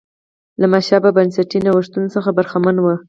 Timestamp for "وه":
2.85-2.95